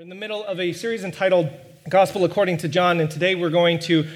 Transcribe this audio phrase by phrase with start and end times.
[0.00, 1.50] We're in the middle of a series entitled
[1.86, 4.08] Gospel According to John, and today we're going to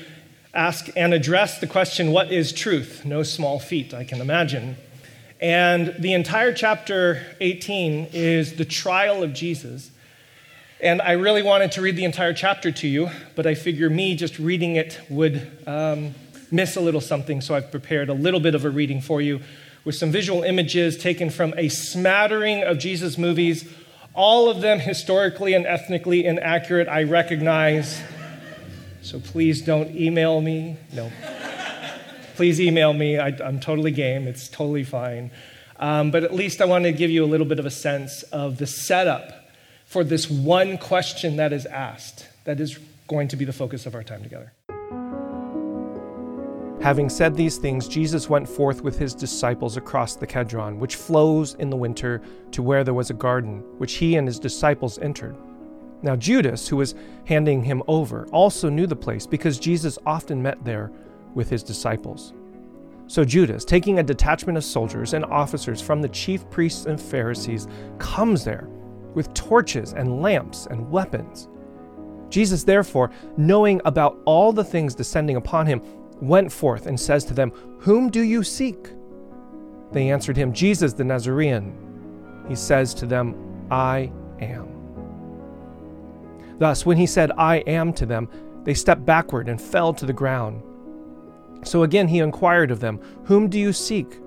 [0.54, 3.04] ask and address the question what is truth?
[3.04, 4.78] No small feat, I can imagine.
[5.42, 9.90] And the entire chapter 18 is the trial of Jesus.
[10.80, 14.16] And I really wanted to read the entire chapter to you, but I figure me
[14.16, 16.14] just reading it would um,
[16.50, 19.42] miss a little something, so I've prepared a little bit of a reading for you
[19.84, 23.68] with some visual images taken from a smattering of Jesus movies
[24.14, 28.00] all of them historically and ethnically inaccurate, I recognize.
[29.02, 30.76] So please don't email me.
[30.92, 31.10] No.
[32.36, 33.18] please email me.
[33.18, 34.26] I, am totally game.
[34.26, 35.30] It's totally fine.
[35.76, 38.22] Um, but at least I want to give you a little bit of a sense
[38.24, 39.50] of the setup
[39.84, 43.94] for this one question that is asked that is going to be the focus of
[43.94, 44.52] our time together.
[46.84, 51.54] Having said these things, Jesus went forth with his disciples across the Kedron, which flows
[51.54, 52.20] in the winter,
[52.50, 55.34] to where there was a garden, which he and his disciples entered.
[56.02, 56.94] Now, Judas, who was
[57.24, 60.92] handing him over, also knew the place, because Jesus often met there
[61.32, 62.34] with his disciples.
[63.06, 67.66] So Judas, taking a detachment of soldiers and officers from the chief priests and Pharisees,
[67.98, 68.68] comes there
[69.14, 71.48] with torches and lamps and weapons.
[72.28, 75.80] Jesus, therefore, knowing about all the things descending upon him,
[76.26, 78.88] went forth and says to them, Whom do you seek?
[79.92, 81.74] They answered him, Jesus the Nazarene.
[82.48, 84.68] He says to them, I am.
[86.58, 88.28] Thus, when he said, I am to them,
[88.64, 90.62] they stepped backward and fell to the ground.
[91.64, 94.20] So again he inquired of them, Whom do you seek?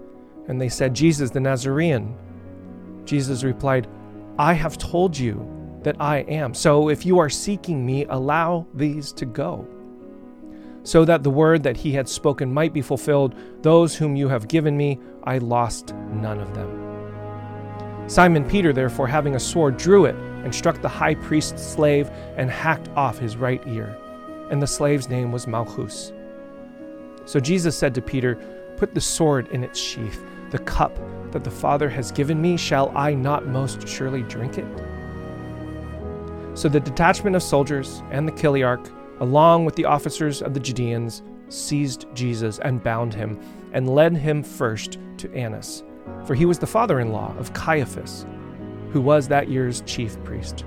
[0.48, 2.16] And they said, Jesus the Nazarene.
[3.06, 3.88] Jesus replied,
[4.40, 5.48] I have told you
[5.84, 6.53] that I am.
[6.53, 9.68] So if you are seeking me, allow these to go
[10.88, 14.48] so that the word that he had spoken might be fulfilled Those whom you have
[14.48, 18.08] given me, I lost none of them.
[18.08, 20.16] Simon Peter, therefore, having a sword, drew it
[20.46, 23.98] and struck the high priest's slave and hacked off his right ear.
[24.50, 26.14] And the slave's name was Malchus.
[27.26, 28.36] So Jesus said to Peter,
[28.78, 30.24] Put the sword in its sheath.
[30.52, 30.97] The cup
[31.34, 34.66] that the Father has given me, shall I not most surely drink it?
[36.53, 41.23] So the detachment of soldiers and the chiliarch along with the officers of the Judeans,
[41.50, 43.39] seized Jesus and bound him,
[43.73, 45.83] and led him first to Annas,
[46.25, 48.25] for he was the father in law of Caiaphas,
[48.91, 50.66] who was that year's chief priest.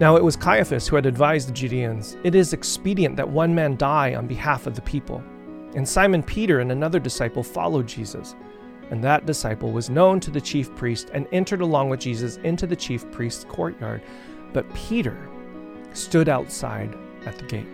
[0.00, 3.76] Now it was Caiaphas who had advised the Judeans, It is expedient that one man
[3.76, 5.22] die on behalf of the people.
[5.74, 8.36] And Simon Peter and another disciple followed Jesus.
[8.90, 12.66] And that disciple was known to the chief priest and entered along with Jesus into
[12.66, 14.02] the chief priest's courtyard.
[14.52, 15.28] But Peter,
[15.98, 17.66] stood outside at the gate.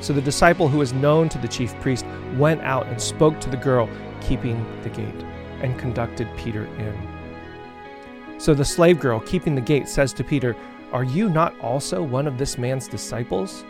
[0.00, 2.04] So the disciple who was known to the chief priest
[2.36, 3.88] went out and spoke to the girl
[4.20, 5.24] keeping the gate
[5.60, 8.38] and conducted Peter in.
[8.38, 10.54] So the slave girl keeping the gate says to Peter,
[10.92, 13.64] Are you not also one of this man's disciples?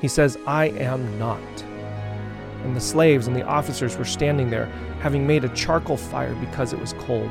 [0.00, 1.62] He says, I am not.
[2.64, 4.66] And the slaves and the officers were standing there,
[5.00, 7.30] having made a charcoal fire because it was cold,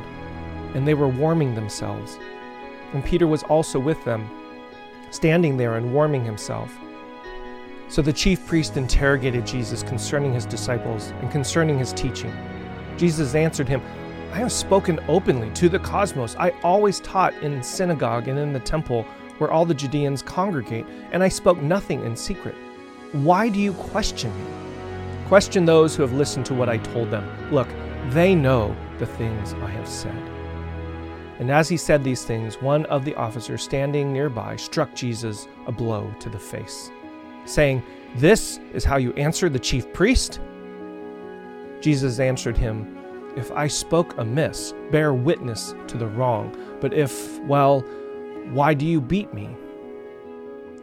[0.74, 2.18] and they were warming themselves.
[2.94, 4.30] And Peter was also with them
[5.12, 6.78] standing there and warming himself.
[7.88, 12.32] So the chief priest interrogated Jesus concerning his disciples and concerning his teaching.
[12.98, 13.82] Jesus answered him,
[14.32, 16.36] I have spoken openly to the cosmos.
[16.36, 19.04] I always taught in synagogue and in the temple
[19.40, 22.56] where all the Judeans congregate, and I spoke nothing in secret.
[23.12, 24.46] Why do you question me?
[25.28, 27.28] Question those who have listened to what I told them.
[27.52, 27.68] Look,
[28.10, 30.39] they know the things I have said.
[31.40, 35.72] And as he said these things, one of the officers standing nearby struck Jesus a
[35.72, 36.92] blow to the face,
[37.46, 37.82] saying,
[38.16, 40.42] This is how you answer the chief priest?
[41.80, 42.98] Jesus answered him,
[43.38, 46.56] If I spoke amiss, bear witness to the wrong.
[46.82, 47.82] But if, well,
[48.52, 49.50] why do you beat me?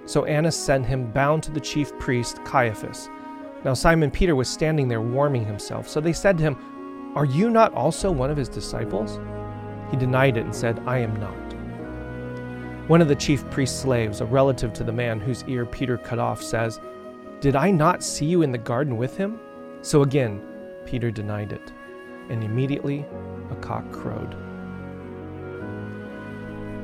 [0.06, 3.10] So Annas sent him bound to the chief priest Caiaphas.
[3.62, 5.86] Now Simon Peter was standing there warming himself.
[5.86, 9.18] So they said to him, Are you not also one of his disciples?
[9.90, 11.46] He denied it and said, I am not.
[12.88, 16.18] One of the chief priest's slaves, a relative to the man whose ear Peter cut
[16.18, 16.80] off, says,
[17.40, 19.40] Did I not see you in the garden with him?
[19.82, 20.40] So again,
[20.84, 21.72] Peter denied it,
[22.30, 23.04] and immediately
[23.50, 24.36] a cock crowed.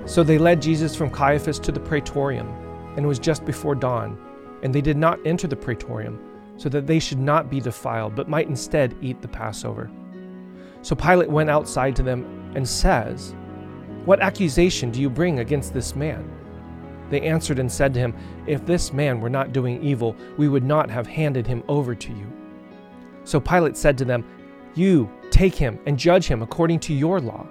[0.08, 2.48] So they led Jesus from Caiaphas to the praetorium,
[2.96, 4.18] and it was just before dawn,
[4.62, 6.18] and they did not enter the praetorium,
[6.56, 9.90] so that they should not be defiled, but might instead eat the Passover.
[10.82, 13.34] So Pilate went outside to them and says,
[14.04, 16.28] What accusation do you bring against this man?
[17.08, 18.14] They answered and said to him,
[18.46, 22.12] If this man were not doing evil, we would not have handed him over to
[22.12, 22.26] you.
[23.24, 24.24] So Pilate said to them,
[24.74, 27.46] You take him and judge him according to your law.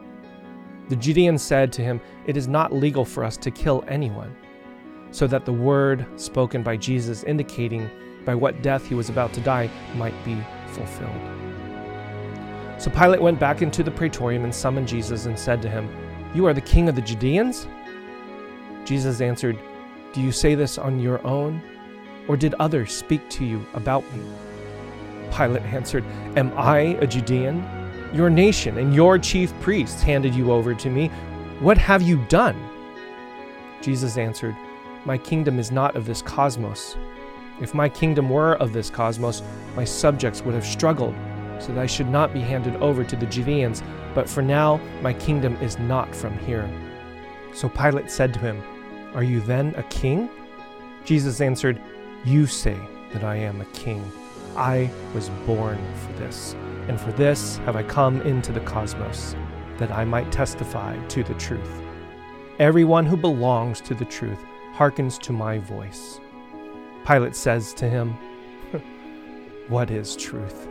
[0.89, 4.35] The Judeans said to him, It is not legal for us to kill anyone,
[5.11, 7.89] so that the word spoken by Jesus indicating
[8.25, 10.37] by what death he was about to die might be
[10.67, 11.50] fulfilled.
[12.81, 15.87] So Pilate went back into the praetorium and summoned Jesus and said to him,
[16.33, 17.67] You are the king of the Judeans?
[18.85, 19.59] Jesus answered,
[20.13, 21.61] Do you say this on your own,
[22.27, 24.23] or did others speak to you about me?
[25.31, 26.03] Pilate answered,
[26.35, 27.63] Am I a Judean?
[28.15, 31.09] Your nation and your chief priests handed you over to me.
[31.59, 32.59] What have you done?
[33.83, 34.55] Jesus answered,
[35.05, 36.97] My kingdom is not of this cosmos.
[37.61, 39.43] If my kingdom were of this cosmos,
[39.75, 41.13] my subjects would have struggled,
[41.61, 45.13] so that I should not be handed over to the Judeans, but for now my
[45.13, 46.69] kingdom is not from here.
[47.53, 48.61] So Pilate said to him,
[49.13, 50.29] Are you then a king?
[51.05, 51.81] Jesus answered,
[52.25, 52.77] You say
[53.13, 54.03] that I am a king.
[54.55, 56.55] I was born for this
[56.87, 59.35] and for this have I come into the cosmos,
[59.77, 61.81] that I might testify to the truth.
[62.59, 64.39] Everyone who belongs to the truth
[64.73, 66.19] hearkens to my voice.
[67.05, 68.11] Pilate says to him,
[69.67, 70.70] What is truth?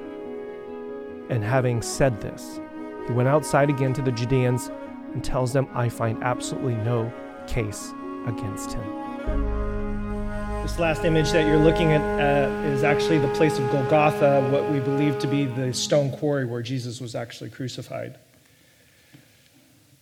[1.30, 2.60] And having said this,
[3.06, 4.70] he went outside again to the Judeans
[5.14, 7.12] and tells them, I find absolutely no
[7.46, 7.92] case
[8.26, 8.82] against him.
[10.62, 14.70] This last image that you're looking at uh, is actually the place of Golgotha, what
[14.70, 18.18] we believe to be the stone quarry where Jesus was actually crucified.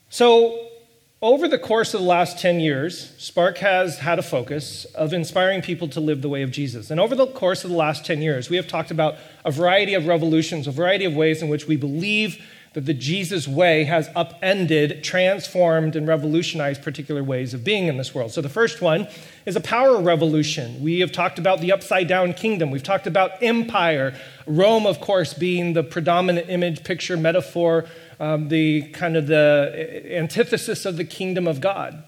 [0.08, 0.68] So,
[1.20, 5.62] over the course of the last 10 years, Spark has had a focus of inspiring
[5.62, 6.90] people to live the way of Jesus.
[6.90, 9.94] And over the course of the last 10 years, we have talked about a variety
[9.94, 12.40] of revolutions, a variety of ways in which we believe
[12.74, 18.14] that the Jesus way has upended, transformed, and revolutionized particular ways of being in this
[18.14, 18.30] world.
[18.30, 19.08] So the first one
[19.46, 20.80] is a power revolution.
[20.80, 22.70] We have talked about the upside down kingdom.
[22.70, 24.14] We've talked about empire.
[24.46, 27.86] Rome, of course, being the predominant image, picture, metaphor,
[28.20, 32.02] um, the kind of the antithesis of the kingdom of God.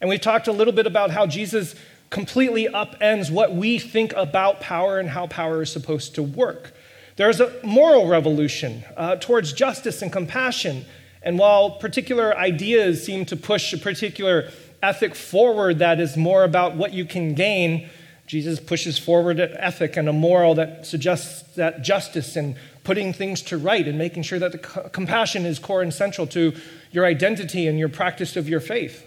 [0.00, 1.74] And we've talked a little bit about how Jesus
[2.10, 6.74] completely upends what we think about power and how power is supposed to work.
[7.16, 10.84] There's a moral revolution uh, towards justice and compassion.
[11.22, 14.50] And while particular ideas seem to push a particular
[14.82, 17.88] ethic forward that is more about what you can gain,
[18.26, 23.42] Jesus pushes forward an ethic and a moral that suggests that justice and putting things
[23.42, 26.52] to right and making sure that the compassion is core and central to
[26.90, 29.06] your identity and your practice of your faith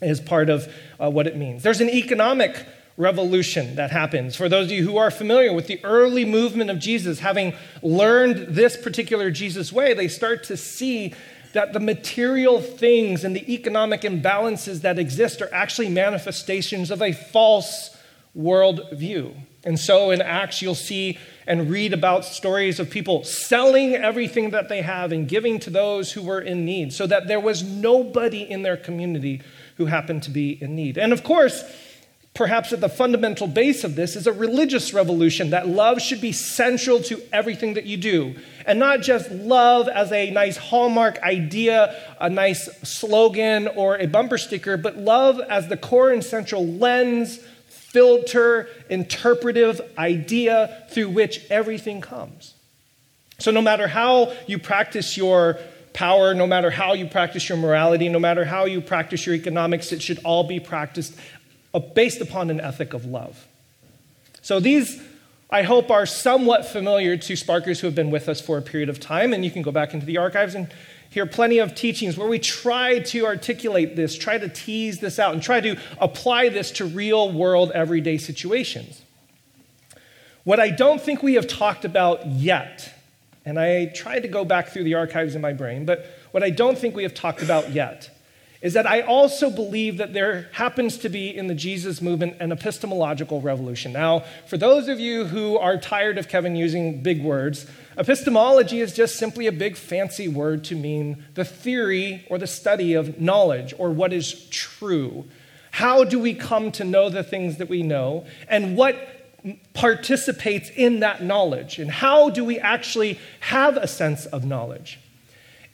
[0.00, 1.62] is part of uh, what it means.
[1.62, 2.66] There's an economic
[2.96, 4.36] revolution that happens.
[4.36, 8.54] For those of you who are familiar with the early movement of Jesus, having learned
[8.54, 11.14] this particular Jesus way, they start to see
[11.52, 17.12] that the material things and the economic imbalances that exist are actually manifestations of a
[17.12, 17.96] false
[18.36, 19.34] worldview.
[19.64, 24.68] And so in Acts, you'll see and read about stories of people selling everything that
[24.68, 28.42] they have and giving to those who were in need, so that there was nobody
[28.42, 29.40] in their community
[29.76, 30.98] who happened to be in need.
[30.98, 31.62] And of course,
[32.34, 36.32] perhaps at the fundamental base of this is a religious revolution that love should be
[36.32, 38.34] central to everything that you do.
[38.66, 44.36] And not just love as a nice hallmark idea, a nice slogan, or a bumper
[44.36, 47.40] sticker, but love as the core and central lens,
[47.96, 52.52] filter, interpretive idea through which everything comes.
[53.38, 55.58] So, no matter how you practice your
[55.94, 59.92] power, no matter how you practice your morality, no matter how you practice your economics,
[59.92, 61.18] it should all be practiced
[61.72, 63.46] uh, based upon an ethic of love.
[64.42, 65.02] So these,
[65.48, 68.90] I hope, are somewhat familiar to Sparkers who have been with us for a period
[68.90, 70.68] of time, and you can go back into the archives and
[71.16, 75.32] hear plenty of teachings where we try to articulate this, try to tease this out,
[75.32, 79.00] and try to apply this to real world everyday situations.
[80.44, 82.92] What I don't think we have talked about yet,
[83.46, 86.50] and I tried to go back through the archives in my brain, but what I
[86.50, 88.10] don't think we have talked about yet
[88.60, 92.52] is that I also believe that there happens to be in the Jesus movement an
[92.52, 93.92] epistemological revolution.
[93.92, 97.66] Now, for those of you who are tired of Kevin using big words,
[97.98, 102.94] epistemology is just simply a big fancy word to mean the theory or the study
[102.94, 105.26] of knowledge or what is true.
[105.70, 108.96] How do we come to know the things that we know and what
[109.74, 111.78] participates in that knowledge?
[111.78, 114.98] And how do we actually have a sense of knowledge?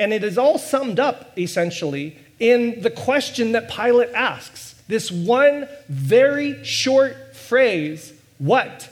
[0.00, 4.74] And it is all summed up essentially in the question that Pilate asks.
[4.88, 8.90] This one very short phrase What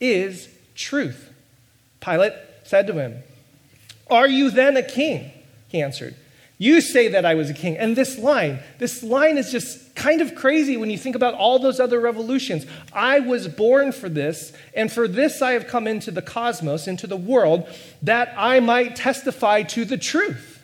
[0.00, 1.30] is truth?
[2.00, 2.32] Pilate
[2.64, 3.22] said to him,
[4.08, 5.30] Are you then a king?
[5.68, 6.14] He answered,
[6.56, 7.76] You say that I was a king.
[7.76, 11.58] And this line, this line is just kind of crazy when you think about all
[11.58, 12.64] those other revolutions.
[12.94, 17.06] I was born for this, and for this I have come into the cosmos, into
[17.06, 17.68] the world,
[18.00, 20.55] that I might testify to the truth.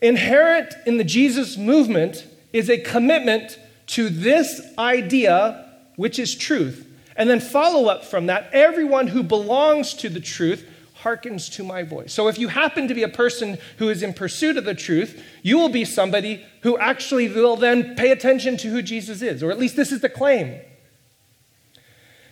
[0.00, 6.86] Inherent in the Jesus movement is a commitment to this idea, which is truth.
[7.16, 10.68] And then follow up from that everyone who belongs to the truth
[11.02, 12.12] hearkens to my voice.
[12.12, 15.22] So if you happen to be a person who is in pursuit of the truth,
[15.42, 19.50] you will be somebody who actually will then pay attention to who Jesus is, or
[19.50, 20.60] at least this is the claim.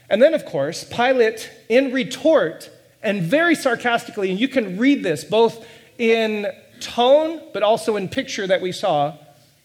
[0.08, 2.70] And then, of course, Pilate, in retort,
[3.02, 5.66] and very sarcastically, and you can read this both
[5.98, 6.46] in
[6.80, 9.14] tone but also in picture that we saw,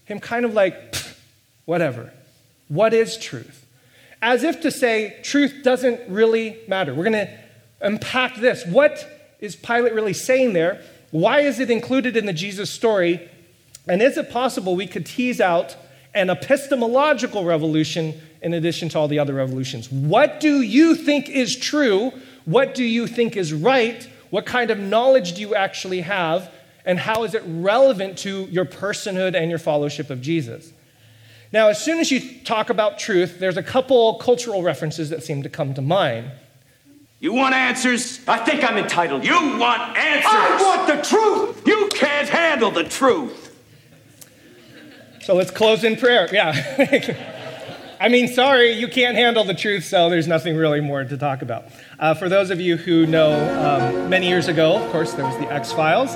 [0.06, 0.96] him kind of like,
[1.65, 2.12] whatever.
[2.68, 3.65] What is truth?
[4.22, 6.94] As if to say, truth doesn't really matter.
[6.94, 7.39] We're going to
[7.82, 8.65] unpack this.
[8.65, 9.08] What
[9.39, 10.82] is Pilate really saying there?
[11.12, 13.30] Why is it included in the Jesus story?
[13.88, 15.75] And is it possible we could tease out
[16.13, 19.91] an epistemological revolution in addition to all the other revolutions?
[19.91, 22.12] What do you think is true?
[22.46, 24.08] What do you think is right?
[24.30, 26.51] What kind of knowledge do you actually have?
[26.86, 30.74] And how is it relevant to your personhood and your fellowship of Jesus?
[31.54, 35.44] Now, as soon as you talk about truth, there's a couple cultural references that seem
[35.44, 36.32] to come to mind.
[37.20, 38.20] You want answers?
[38.28, 39.24] I think I'm entitled.
[39.24, 40.32] You want answers?
[40.32, 41.68] I want the truth!
[41.68, 43.56] You can't handle the truth.
[45.22, 46.28] So let's close in prayer.
[46.34, 47.38] Yeah.
[48.01, 51.43] I mean, sorry, you can't handle the truth, so there's nothing really more to talk
[51.43, 51.65] about.
[52.00, 55.38] Uh, for those of you who know, um, many years ago, of course, there was
[55.38, 56.15] the X Files,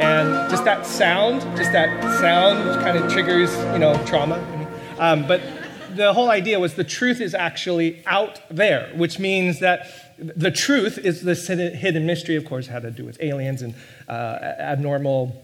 [0.00, 4.42] and just that sound, just that sound, kind of triggers, you know, trauma.
[4.98, 5.42] Um, but
[5.94, 10.96] the whole idea was the truth is actually out there, which means that the truth
[10.96, 13.74] is this hidden mystery, of course, had to do with aliens and
[14.08, 15.36] uh, abnormal,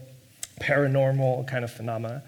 [0.59, 2.23] paranormal kind of phenomena.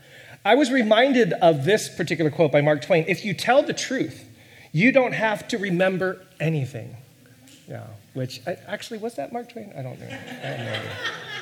[0.46, 4.30] I was reminded of this particular quote by Mark Twain if you tell the truth,
[4.72, 6.96] you don't have to remember anything.
[7.68, 9.74] Yeah, which I, actually, was that Mark Twain?
[9.76, 10.08] I don't know.
[10.08, 10.82] I don't know.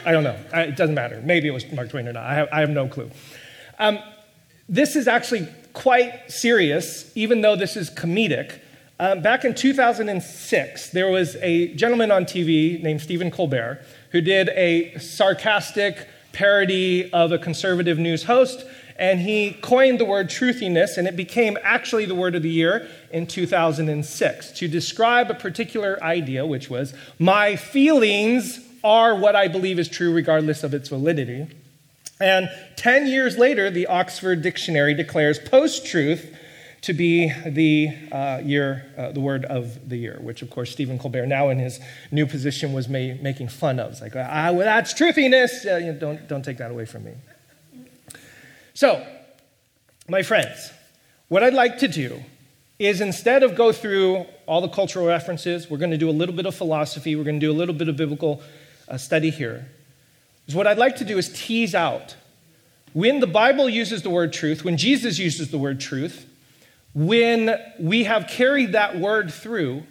[0.05, 0.37] I don't know.
[0.53, 1.21] I, it doesn't matter.
[1.21, 2.23] Maybe it was Mark Twain or not.
[2.23, 3.11] I have, I have no clue.
[3.77, 3.99] Um,
[4.69, 8.59] this is actually quite serious, even though this is comedic.
[9.01, 14.47] Um, back in 2006, there was a gentleman on TV named Stephen Colbert who did
[14.49, 18.65] a sarcastic parody of a conservative news host,
[18.97, 22.87] and he coined the word truthiness, and it became actually the word of the year
[23.11, 29.79] in 2006 to describe a particular idea, which was my feelings are what I believe
[29.79, 31.47] is true, regardless of its validity.
[32.19, 36.35] And 10 years later, the Oxford Dictionary declares post truth
[36.81, 40.99] to be the uh, year, uh, the word of the year, which of course Stephen
[40.99, 41.79] Colbert, now in his
[42.11, 43.93] new position, was ma- making fun of.
[43.93, 45.65] It's like, ah, well, that's truthiness.
[45.65, 47.13] Uh, you know, don't, don't take that away from me.
[48.73, 49.05] So,
[50.07, 50.71] my friends,
[51.27, 52.23] what I'd like to do
[52.79, 56.35] is instead of go through all the cultural references, we're going to do a little
[56.35, 58.41] bit of philosophy, we're going to do a little bit of biblical
[58.89, 59.67] uh, study here.
[60.47, 62.15] Is what I'd like to do is tease out
[62.93, 66.27] when the Bible uses the word truth, when Jesus uses the word truth,
[66.93, 69.83] when we have carried that word through,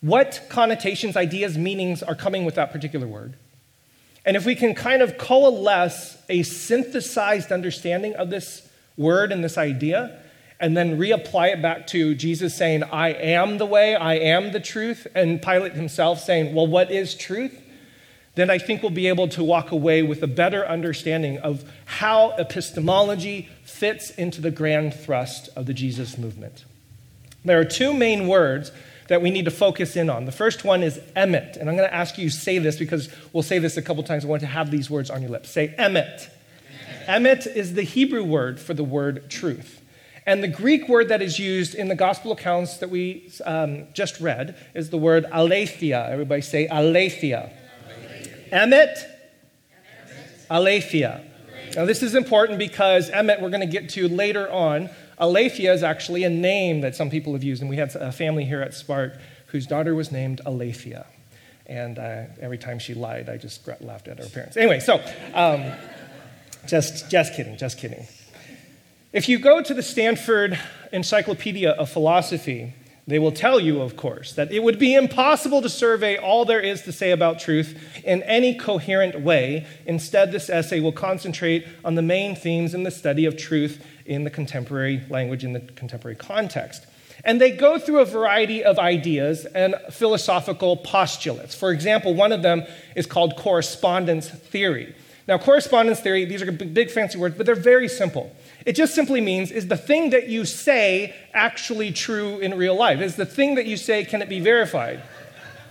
[0.00, 3.34] what connotations, ideas, meanings are coming with that particular word.
[4.24, 9.58] And if we can kind of coalesce a synthesized understanding of this word and this
[9.58, 10.20] idea,
[10.60, 14.60] and then reapply it back to Jesus saying, I am the way, I am the
[14.60, 17.60] truth, and Pilate himself saying, Well, what is truth?
[18.34, 22.32] Then I think we'll be able to walk away with a better understanding of how
[22.32, 26.64] epistemology fits into the grand thrust of the Jesus movement.
[27.44, 28.72] There are two main words
[29.08, 30.24] that we need to focus in on.
[30.24, 33.42] The first one is emet, and I'm going to ask you say this because we'll
[33.42, 34.24] say this a couple times.
[34.24, 35.50] I want to have these words on your lips.
[35.50, 36.28] Say emet.
[37.06, 39.82] Emet is the Hebrew word for the word truth.
[40.26, 44.20] And the Greek word that is used in the gospel accounts that we um, just
[44.20, 46.08] read is the word aletheia.
[46.10, 47.50] Everybody say aletheia.
[48.50, 49.04] Emet,
[50.50, 51.22] aletheia.
[51.76, 54.88] Now, this is important because emet, we're going to get to later on.
[55.18, 58.44] Aletheia is actually a name that some people have used, and we had a family
[58.44, 61.06] here at Spark whose daughter was named Aletheia.
[61.66, 64.56] And uh, every time she lied, I just laughed at her parents.
[64.56, 65.00] Anyway, so
[65.32, 65.72] um,
[66.66, 68.06] just, just kidding, just kidding.
[69.12, 70.58] If you go to the Stanford
[70.92, 72.74] Encyclopedia of Philosophy,
[73.06, 76.60] they will tell you, of course, that it would be impossible to survey all there
[76.60, 79.66] is to say about truth in any coherent way.
[79.86, 84.24] Instead, this essay will concentrate on the main themes in the study of truth in
[84.24, 86.86] the contemporary language, in the contemporary context.
[87.24, 91.54] And they go through a variety of ideas and philosophical postulates.
[91.54, 92.64] For example, one of them
[92.96, 94.94] is called correspondence theory.
[95.26, 98.34] Now, correspondence theory, these are big fancy words, but they're very simple.
[98.66, 103.00] It just simply means is the thing that you say actually true in real life?
[103.00, 105.00] Is the thing that you say, can it be verified?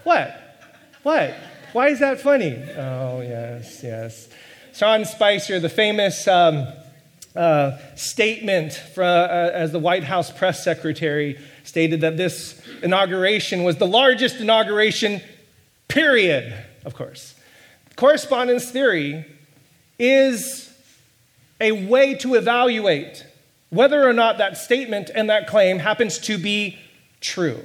[0.03, 0.35] What?
[1.03, 1.35] What?
[1.73, 2.55] Why is that funny?
[2.77, 4.27] Oh, yes, yes.
[4.73, 6.67] Sean Spicer, the famous um,
[7.35, 13.77] uh, statement from, uh, as the White House press secretary, stated that this inauguration was
[13.77, 15.21] the largest inauguration,
[15.87, 16.53] period,
[16.85, 17.35] of course.
[17.95, 19.25] Correspondence theory
[19.97, 20.71] is
[21.61, 23.25] a way to evaluate
[23.69, 26.77] whether or not that statement and that claim happens to be
[27.21, 27.59] true.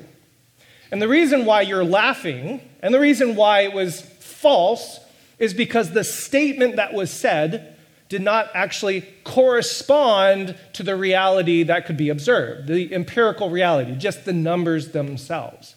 [0.91, 5.01] And the reason why you're laughing and the reason why it was false
[5.39, 7.77] is because the statement that was said
[8.09, 14.25] did not actually correspond to the reality that could be observed, the empirical reality, just
[14.25, 15.75] the numbers themselves.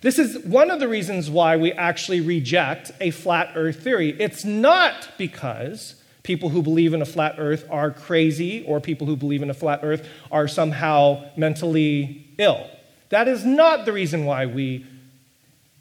[0.00, 4.10] This is one of the reasons why we actually reject a flat earth theory.
[4.20, 9.16] It's not because people who believe in a flat earth are crazy or people who
[9.16, 12.68] believe in a flat earth are somehow mentally ill.
[13.08, 14.86] That is not the reason why we,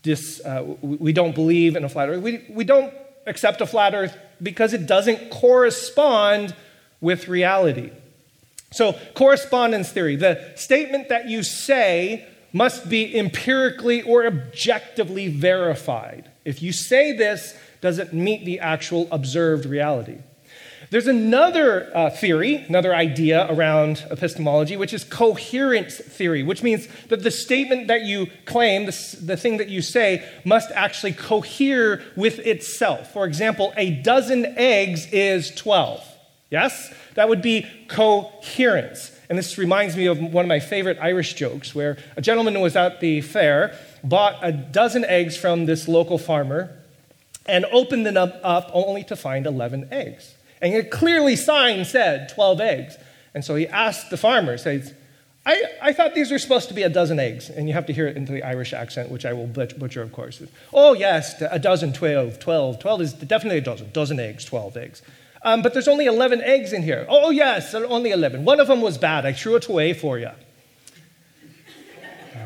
[0.02, 2.22] dis, uh, we don't believe in a flat earth.
[2.22, 2.94] We, we don't
[3.28, 6.56] accept a flat earth because it doesn't correspond
[7.02, 7.92] with reality.
[8.72, 16.30] So, correspondence theory the statement that you say must be empirically or objectively verified.
[16.44, 20.18] If you say this, does it meet the actual observed reality?
[20.90, 27.24] There's another uh, theory, another idea around epistemology, which is coherence theory, which means that
[27.24, 32.40] the statement that you claim, the, the thing that you say, must actually cohere with
[32.40, 33.12] itself.
[33.12, 36.08] For example, a dozen eggs is 12.
[36.50, 36.94] Yes?
[37.16, 39.12] That would be coherence.
[39.30, 42.78] And this reminds me of one of my favorite Irish jokes where a gentleman was
[42.78, 46.78] at the fair, bought a dozen eggs from this local farmer,
[47.46, 50.36] and opened them up only to find 11 eggs.
[50.62, 52.98] And a clearly sign said 12 eggs.
[53.34, 54.94] And so he asked the farmer, says,
[55.46, 57.50] I, I thought these were supposed to be a dozen eggs.
[57.50, 60.12] And you have to hear it into the Irish accent, which I will butcher, of
[60.12, 60.42] course.
[60.74, 62.80] Oh, yes, a dozen, 12, 12.
[62.80, 63.90] 12 is definitely a dozen.
[63.94, 65.02] Dozen eggs, 12 eggs.
[65.44, 67.06] Um, but there's only 11 eggs in here.
[67.08, 68.44] Oh, yes, only 11.
[68.44, 69.26] One of them was bad.
[69.26, 70.32] I threw it away for you.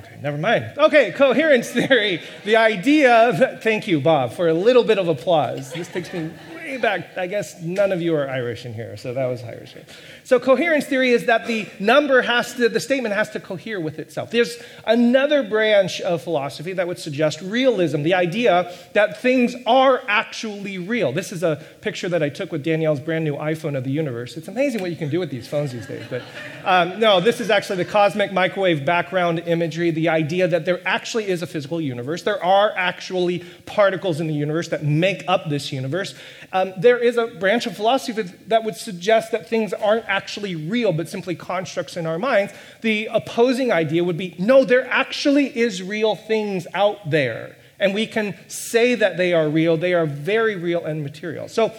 [0.04, 0.72] Okay, never mind.
[0.78, 2.22] Okay, coherence theory.
[2.46, 5.74] The idea that, thank you, Bob, for a little bit of applause.
[5.74, 6.32] This takes me
[6.72, 7.18] way back.
[7.18, 9.76] I guess none of you are Irish in here, so that was Irish.
[10.24, 14.00] So coherence theory is that the number has to, the statement has to cohere with
[14.00, 14.32] itself.
[14.32, 20.78] There's another branch of philosophy that would suggest realism, the idea that things are actually
[20.78, 21.12] real.
[21.12, 24.38] This is a picture that I took with Danielle's brand new iPhone of the universe.
[24.38, 26.06] It's amazing what you can do with these phones these days.
[26.10, 26.24] But
[26.64, 31.28] um, no, this is actually the cosmic microwave background imagery, the idea that there actually
[31.28, 32.24] is a physical universe.
[32.24, 36.14] There are actually particles in the universe that make up this universe.
[36.62, 40.92] Um, there is a branch of philosophy that would suggest that things aren't actually real,
[40.92, 42.54] but simply constructs in our minds.
[42.82, 47.56] The opposing idea would be no, there actually is real things out there.
[47.80, 49.76] And we can say that they are real.
[49.76, 51.48] They are very real and material.
[51.48, 51.74] So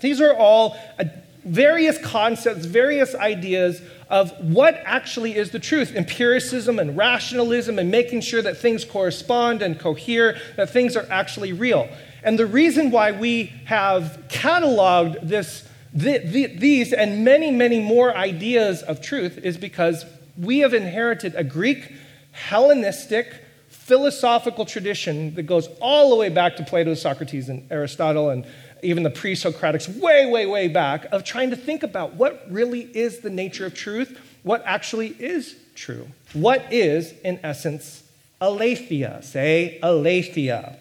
[0.00, 1.04] these are all uh,
[1.44, 8.20] various concepts, various ideas of what actually is the truth empiricism and rationalism, and making
[8.20, 11.88] sure that things correspond and cohere, that things are actually real.
[12.22, 18.16] And the reason why we have cataloged this, the, the, these and many, many more
[18.16, 20.04] ideas of truth is because
[20.36, 21.92] we have inherited a Greek,
[22.32, 28.44] Hellenistic, philosophical tradition that goes all the way back to Plato, Socrates, and Aristotle, and
[28.86, 32.82] even the pre Socratics, way, way, way back, of trying to think about what really
[32.96, 36.08] is the nature of truth, what actually is true.
[36.32, 38.04] What is, in essence,
[38.40, 39.22] aletheia?
[39.22, 40.76] Say aletheia.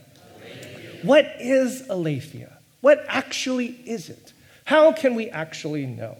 [1.02, 2.54] What is aletheia?
[2.82, 4.34] What actually is it?
[4.65, 6.18] How can we actually know?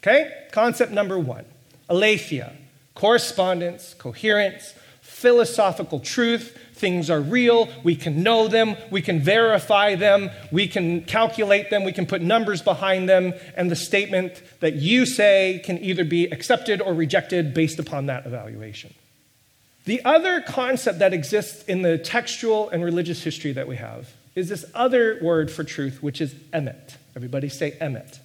[0.00, 1.44] Okay, concept number one
[1.88, 2.52] aletheia,
[2.94, 4.74] correspondence, coherence,
[5.22, 6.58] philosophical truth.
[6.74, 7.68] Things are real.
[7.84, 8.76] We can know them.
[8.90, 10.30] We can verify them.
[10.50, 11.84] We can calculate them.
[11.84, 13.32] We can put numbers behind them.
[13.56, 18.26] And the statement that you say can either be accepted or rejected based upon that
[18.26, 18.92] evaluation.
[19.84, 24.48] The other concept that exists in the textual and religious history that we have is
[24.48, 26.96] this other word for truth, which is emet.
[27.14, 28.18] Everybody say emet.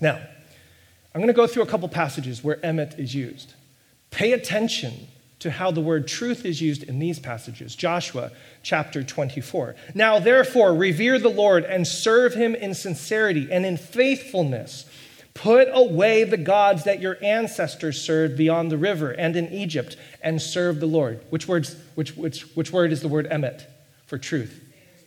[0.00, 0.20] Now,
[1.12, 3.54] I'm going to go through a couple passages where emet is used.
[4.10, 5.08] Pay attention
[5.40, 7.76] to how the word truth is used in these passages.
[7.76, 9.76] Joshua chapter 24.
[9.94, 14.84] Now, therefore, revere the Lord and serve him in sincerity and in faithfulness
[15.38, 20.42] Put away the gods that your ancestors served beyond the river and in Egypt and
[20.42, 21.24] serve the Lord.
[21.30, 23.62] Which, words, which, which, which word is the word emet
[24.06, 24.60] for truth?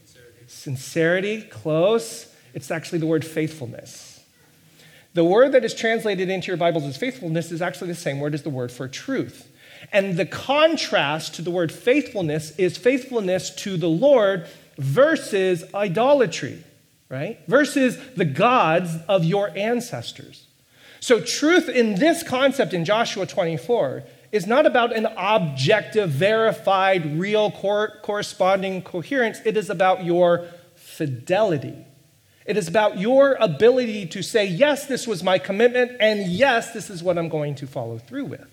[0.06, 0.48] Sincerity.
[0.48, 2.34] Sincerity, close.
[2.54, 4.24] It's actually the word faithfulness.
[5.15, 8.34] The word that is translated into your Bibles as faithfulness is actually the same word
[8.34, 9.51] as the word for truth.
[9.91, 16.63] And the contrast to the word faithfulness is faithfulness to the Lord versus idolatry.
[17.10, 17.39] right?
[17.48, 20.48] Versus the gods of your ancestors.
[21.00, 27.52] So, truth in this concept in Joshua 24 is not about an objective, verified, real,
[27.52, 29.39] cor- corresponding coherence.
[29.44, 31.76] It is about your fidelity.
[32.46, 36.89] It is about your ability to say, yes, this was my commitment, and yes, this
[36.89, 38.51] is what I'm going to follow through with.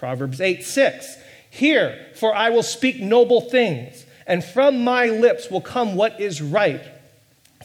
[0.00, 1.18] Proverbs 8 6.
[1.50, 6.40] Hear, for I will speak noble things, and from my lips will come what is
[6.40, 6.80] right,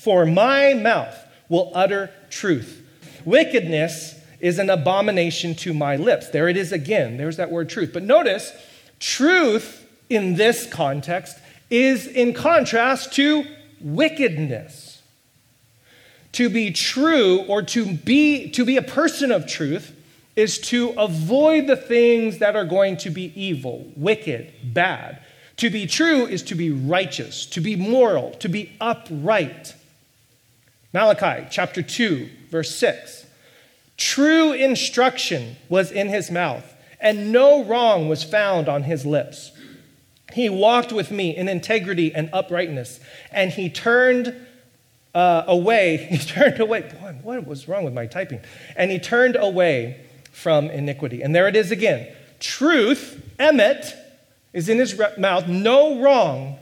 [0.01, 1.17] for my mouth
[1.47, 2.85] will utter truth.
[3.23, 6.27] Wickedness is an abomination to my lips.
[6.27, 7.15] There it is again.
[7.15, 7.91] There's that word truth.
[7.93, 8.51] But notice,
[8.99, 11.37] truth in this context
[11.69, 13.45] is in contrast to
[13.79, 15.01] wickedness.
[16.33, 19.94] To be true or to be, to be a person of truth
[20.35, 25.19] is to avoid the things that are going to be evil, wicked, bad.
[25.57, 29.75] To be true is to be righteous, to be moral, to be upright.
[30.93, 33.25] Malachi chapter 2, verse 6.
[33.97, 39.51] True instruction was in his mouth, and no wrong was found on his lips.
[40.33, 42.99] He walked with me in integrity and uprightness,
[43.31, 44.35] and he turned
[45.13, 45.97] uh, away.
[46.11, 46.81] He turned away.
[46.81, 48.41] Boy, what was wrong with my typing?
[48.75, 50.04] And he turned away
[50.35, 51.21] from iniquity.
[51.21, 52.13] And there it is again.
[52.41, 53.93] Truth, emet,
[54.51, 56.57] is in his mouth, no wrong,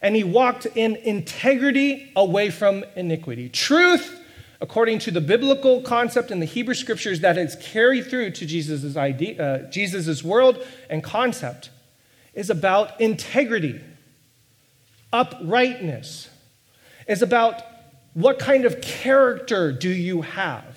[0.00, 3.48] and he walked in integrity away from iniquity.
[3.48, 4.20] Truth,
[4.60, 8.96] according to the biblical concept in the Hebrew scriptures that is carried through to Jesus'
[8.96, 11.70] idea, uh, Jesus's world and concept,
[12.34, 13.80] is about integrity,
[15.12, 16.30] uprightness,
[17.08, 17.62] is about
[18.14, 20.67] what kind of character do you have.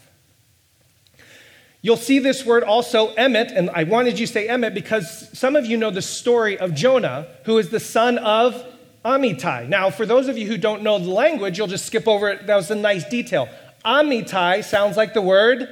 [1.84, 5.56] You'll see this word also, emet, and I wanted you to say emet because some
[5.56, 8.64] of you know the story of Jonah, who is the son of
[9.04, 9.68] Amittai.
[9.68, 12.46] Now, for those of you who don't know the language, you'll just skip over it.
[12.46, 13.50] That was a nice detail.
[13.84, 15.68] Amittai sounds like the word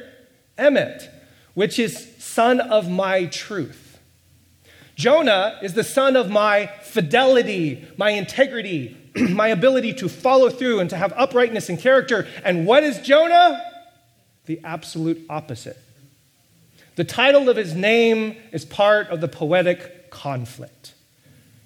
[0.57, 1.07] emet,
[1.53, 3.99] which is son of my truth.
[4.95, 10.89] Jonah is the son of my fidelity, my integrity, my ability to follow through and
[10.89, 12.27] to have uprightness and character.
[12.43, 13.63] And what is Jonah?
[14.47, 15.77] The absolute opposite.
[16.99, 20.93] The title of his name is part of the poetic conflict.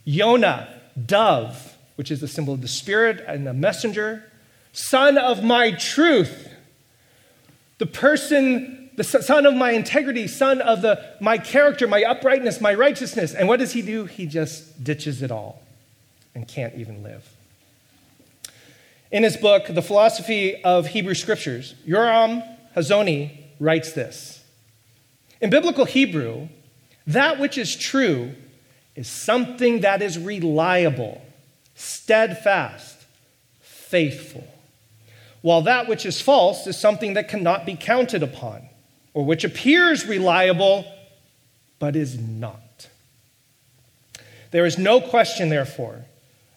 [0.03, 0.69] Yonah,
[1.07, 4.31] dove, which is the symbol of the spirit and the messenger,
[4.73, 6.53] son of my truth,
[7.79, 12.75] the person, the son of my integrity, son of the, my character, my uprightness, my
[12.75, 13.33] righteousness.
[13.33, 14.05] And what does he do?
[14.05, 15.63] He just ditches it all
[16.35, 17.27] and can't even live.
[19.11, 24.41] In his book, The Philosophy of Hebrew Scriptures, Yoram Hazony writes this.
[25.43, 26.47] In biblical Hebrew,
[27.05, 28.31] that which is true
[28.95, 31.21] is something that is reliable,
[31.75, 32.95] steadfast,
[33.59, 34.47] faithful,
[35.41, 38.69] while that which is false is something that cannot be counted upon,
[39.13, 40.85] or which appears reliable
[41.77, 42.87] but is not.
[44.51, 46.05] There is no question, therefore,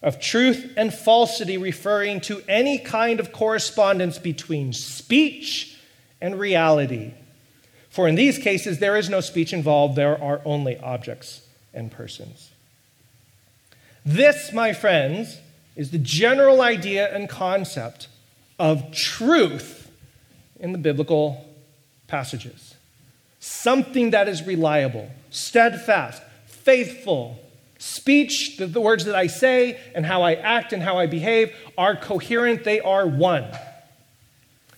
[0.01, 5.77] of truth and falsity referring to any kind of correspondence between speech
[6.21, 7.11] and reality
[7.97, 11.41] for in these cases, there is no speech involved, there are only objects
[11.73, 12.51] and persons.
[14.05, 15.39] This, my friends,
[15.75, 18.07] is the general idea and concept
[18.59, 19.89] of truth
[20.59, 21.43] in the biblical
[22.05, 22.75] passages.
[23.39, 27.39] Something that is reliable, steadfast, faithful.
[27.79, 31.51] Speech, the, the words that I say and how I act and how I behave
[31.79, 33.47] are coherent, they are one.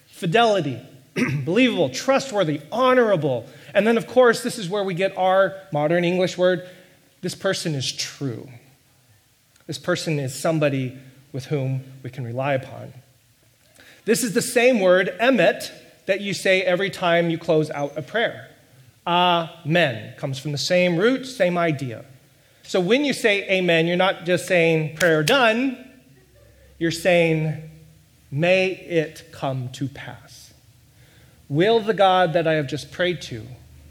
[0.08, 0.80] Fidelity,
[1.46, 3.46] believable, trustworthy, honorable.
[3.74, 6.68] And then, of course, this is where we get our modern English word
[7.22, 8.50] this person is true.
[9.68, 10.98] This person is somebody
[11.34, 12.94] with whom we can rely upon.
[14.06, 15.72] This is the same word, emet,
[16.06, 18.50] that you say every time you close out a prayer.
[19.06, 22.06] Amen comes from the same root, same idea.
[22.64, 25.78] So when you say amen, you're not just saying prayer done,
[26.78, 27.70] you're saying,
[28.32, 30.29] may it come to pass.
[31.50, 33.44] Will the God that I have just prayed to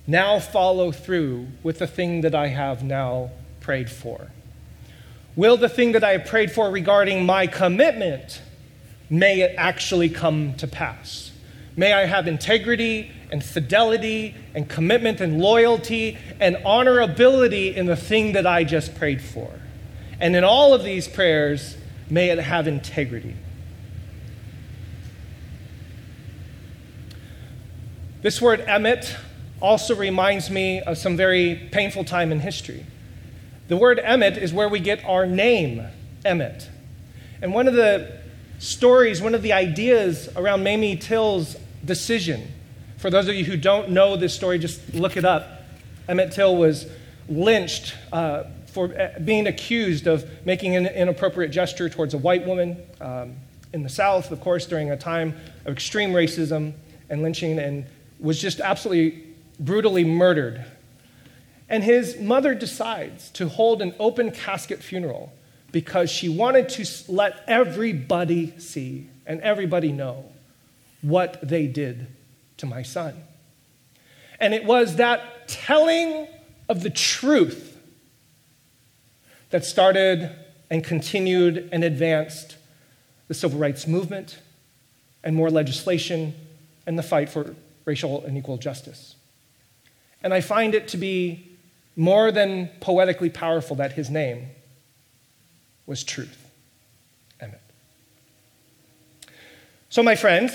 [0.06, 4.28] now follow through with the thing that I have now prayed for?
[5.34, 8.40] Will the thing that I have prayed for regarding my commitment,
[9.10, 11.32] may it actually come to pass?
[11.76, 18.32] May I have integrity and fidelity and commitment and loyalty and honorability in the thing
[18.32, 19.50] that I just prayed for.
[20.20, 21.76] And in all of these prayers,
[22.08, 23.36] may it have integrity.
[28.28, 29.16] This word emet
[29.58, 32.84] also reminds me of some very painful time in history.
[33.68, 35.86] The word emet is where we get our name,
[36.26, 36.68] Emmet.
[37.40, 38.20] And one of the
[38.58, 42.52] stories, one of the ideas around Mamie Till's decision.
[42.98, 45.62] For those of you who don't know this story, just look it up.
[46.06, 46.86] Emmett Till was
[47.30, 52.76] lynched uh, for uh, being accused of making an inappropriate gesture towards a white woman
[53.00, 53.36] um,
[53.72, 56.74] in the South, of course, during a time of extreme racism
[57.08, 57.86] and lynching, and
[58.18, 59.24] was just absolutely
[59.58, 60.64] brutally murdered.
[61.68, 65.32] And his mother decides to hold an open casket funeral
[65.70, 70.24] because she wanted to let everybody see and everybody know
[71.02, 72.06] what they did
[72.56, 73.22] to my son.
[74.40, 76.26] And it was that telling
[76.68, 77.76] of the truth
[79.50, 80.34] that started
[80.70, 82.56] and continued and advanced
[83.28, 84.38] the civil rights movement
[85.22, 86.34] and more legislation
[86.86, 87.54] and the fight for
[87.88, 89.16] racial and equal justice.
[90.22, 91.56] And I find it to be
[91.96, 94.50] more than poetically powerful that his name
[95.86, 96.50] was truth.
[97.40, 97.62] Emmett.
[99.88, 100.52] So, my friends,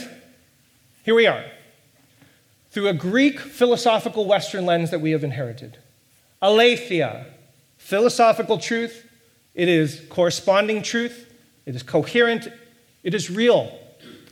[1.03, 1.43] here we are.
[2.69, 5.79] Through a Greek philosophical Western lens that we have inherited.
[6.41, 7.25] Aletheia,
[7.77, 9.09] philosophical truth,
[9.55, 11.33] it is corresponding truth,
[11.65, 12.47] it is coherent,
[13.03, 13.79] it is real.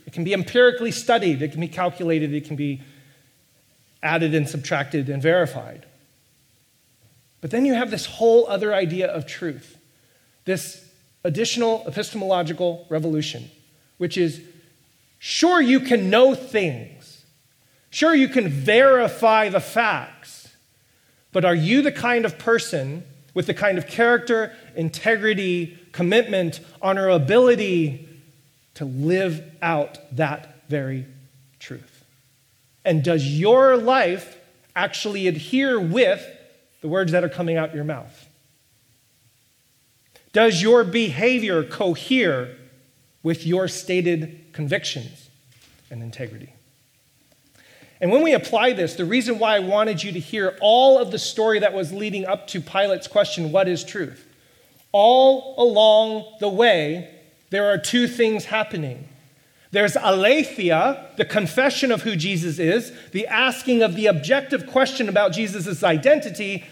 [0.06, 2.82] It can be empirically studied, it can be calculated, it can be
[4.02, 5.86] added and subtracted and verified.
[7.40, 9.76] But then you have this whole other idea of truth,
[10.44, 10.88] this
[11.24, 13.50] additional epistemological revolution,
[13.98, 14.40] which is
[15.18, 17.24] sure, you can know things,
[17.90, 20.48] sure, you can verify the facts,
[21.32, 28.06] but are you the kind of person with the kind of character, integrity, commitment, honorability
[28.74, 31.06] to live out that very
[31.58, 31.91] truth?
[32.84, 34.38] And does your life
[34.74, 36.24] actually adhere with
[36.80, 38.28] the words that are coming out your mouth?
[40.32, 42.56] Does your behavior cohere
[43.22, 45.28] with your stated convictions
[45.90, 46.54] and integrity?
[48.00, 51.12] And when we apply this, the reason why I wanted you to hear all of
[51.12, 54.26] the story that was leading up to Pilate's question, What is truth?
[54.90, 57.14] All along the way,
[57.50, 59.08] there are two things happening.
[59.72, 65.32] There's aletheia, the confession of who Jesus is, the asking of the objective question about
[65.32, 66.64] Jesus' identity,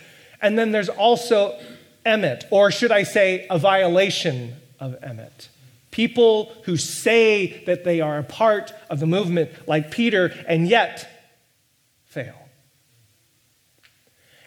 [0.43, 1.59] and then there's also
[2.05, 5.49] emet, or should I say, a violation of emet.
[5.91, 11.09] People who say that they are a part of the movement, like Peter, and yet
[12.05, 12.35] fail.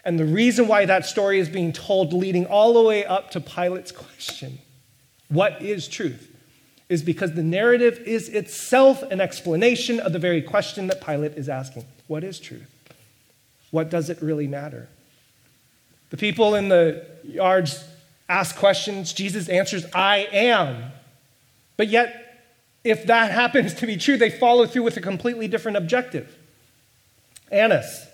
[0.06, 3.42] And the reason why that story is being told, leading all the way up to
[3.42, 4.60] Pilate's question,
[5.30, 6.30] what is truth?
[6.90, 11.50] Is because the narrative is itself an explanation of the very question that Pilate is
[11.50, 12.70] asking What is truth?
[13.72, 14.88] What does it really matter?
[16.12, 17.84] The people in the yards
[18.30, 19.14] ask questions.
[19.14, 20.92] Jesus answers, I am.
[21.78, 22.44] But yet,
[22.84, 26.38] if that happens to be true, they follow through with a completely different objective.
[27.52, 28.06] Annas,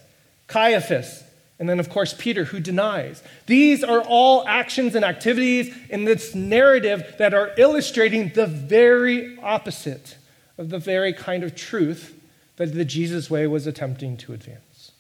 [0.48, 1.24] Caiaphas,
[1.60, 3.22] and then, of course, Peter, who denies.
[3.46, 10.16] These are all actions and activities in this narrative that are illustrating the very opposite
[10.58, 12.18] of the very kind of truth
[12.56, 14.94] that the Jesus way was attempting to advance.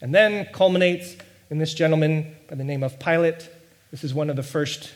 [0.00, 1.16] And then culminates
[1.50, 3.50] in this gentleman by the name of Pilate.
[3.90, 4.92] This is one of the first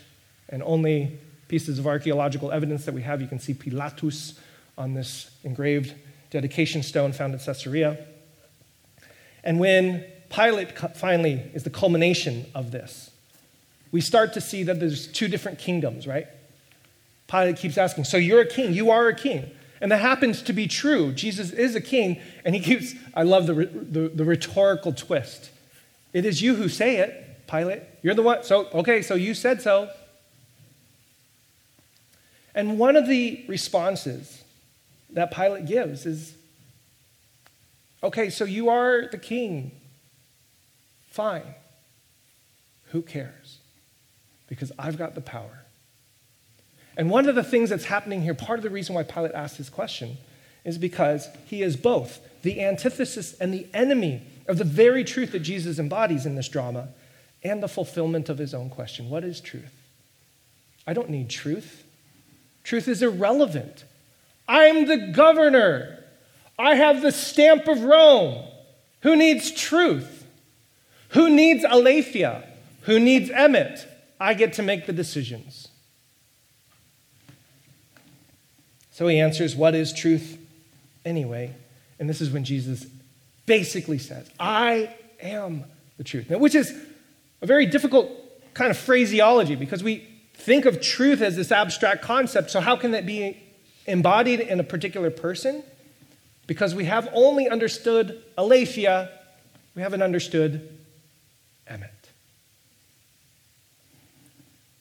[0.49, 3.21] and only pieces of archaeological evidence that we have.
[3.21, 4.39] You can see Pilatus
[4.79, 5.95] on this engraved
[6.31, 7.99] dedication stone found in Caesarea.
[9.45, 13.11] And when Pilate finally is the culmination of this,
[13.93, 16.27] we start to see that there's two different kingdoms, right?
[17.29, 19.51] Pilate keeps asking, So you're a king, you are a king.
[19.81, 21.13] And that happens to be true.
[21.13, 25.51] Jesus is a king, and he keeps, I love the, the, the rhetorical twist.
[26.13, 27.83] It is you who say it, Pilate.
[28.03, 28.43] You're the one.
[28.43, 29.91] So, okay, so you said so.
[32.55, 34.43] And one of the responses
[35.11, 36.35] that Pilate gives is
[38.03, 39.73] okay, so you are the king.
[41.17, 41.55] Fine.
[42.93, 43.61] Who cares?
[44.49, 45.65] Because I've got the power.
[46.95, 49.57] And one of the things that's happening here, part of the reason why Pilate asked
[49.57, 50.19] his question,
[50.63, 55.39] is because he is both the antithesis and the enemy of the very truth that
[55.39, 56.89] Jesus embodies in this drama
[57.43, 59.73] and the fulfillment of his own question What is truth?
[60.87, 61.83] I don't need truth.
[62.63, 63.85] Truth is irrelevant.
[64.47, 66.05] I'm the governor.
[66.59, 68.45] I have the stamp of Rome.
[69.01, 70.16] Who needs truth?
[71.11, 72.45] Who needs aletheia?
[72.83, 73.87] Who needs emet?
[74.21, 75.69] I get to make the decisions.
[78.93, 80.39] So he answers, What is truth
[81.05, 81.55] anyway?
[81.99, 82.87] And this is when Jesus
[83.47, 85.65] basically says, I am
[85.97, 86.31] the truth.
[86.31, 86.75] Now, which is
[87.43, 88.11] a very difficult
[88.55, 92.51] kind of phraseology because we think of truth as this abstract concept.
[92.51, 93.43] So, how can that be
[93.87, 95.63] embodied in a particular person
[96.47, 99.11] because we have only understood aletheia,
[99.75, 100.69] we haven't understood
[101.71, 101.91] emet.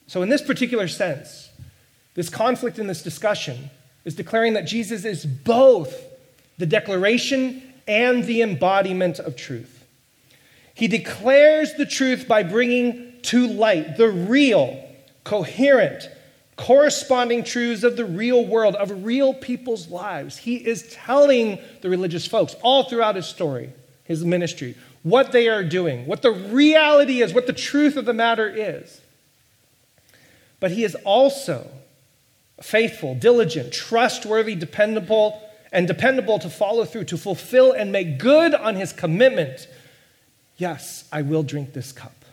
[0.06, 1.50] So, in this particular sense,
[2.14, 3.70] this conflict in this discussion
[4.04, 6.02] is declaring that Jesus is both
[6.58, 9.84] the declaration and the embodiment of truth.
[10.74, 14.82] He declares the truth by bringing to light the real,
[15.24, 16.08] coherent,
[16.56, 20.36] corresponding truths of the real world, of real people's lives.
[20.36, 23.72] He is telling the religious folks all throughout his story,
[24.04, 28.14] his ministry, what they are doing, what the reality is, what the truth of the
[28.14, 29.00] matter is.
[30.66, 31.70] But he is also
[32.60, 38.74] faithful, diligent, trustworthy, dependable, and dependable to follow through, to fulfill and make good on
[38.74, 39.68] his commitment.
[40.56, 42.24] Yes, I will drink this cup.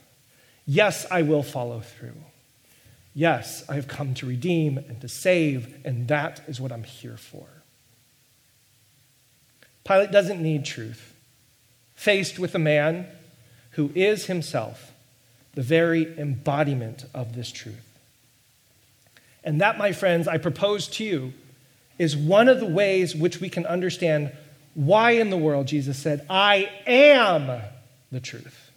[0.66, 2.16] Yes, I will follow through.
[3.14, 7.18] Yes, I have come to redeem and to save, and that is what I'm here
[7.18, 7.46] for.
[9.84, 11.14] Pilate doesn't need truth.
[11.94, 13.06] Faced with a man
[13.74, 14.92] who is himself
[15.54, 17.93] the very embodiment of this truth.
[19.44, 21.34] And that, my friends, I propose to you,
[21.98, 24.32] is one of the ways which we can understand
[24.74, 27.62] why in the world Jesus said, I am
[28.12, 28.72] the truth.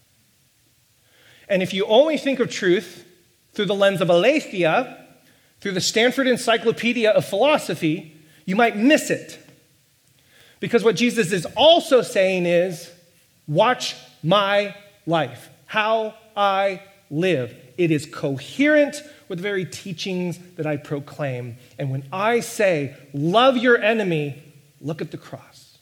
[1.48, 3.04] And if you only think of truth
[3.54, 5.06] through the lens of aletheia,
[5.60, 9.38] through the Stanford Encyclopedia of Philosophy, you might miss it.
[10.60, 12.90] Because what Jesus is also saying is,
[13.46, 14.74] watch my
[15.06, 17.54] life, how I live.
[17.78, 21.56] It is coherent with the very teachings that I proclaim.
[21.78, 24.42] And when I say, love your enemy,
[24.80, 25.78] look at the cross.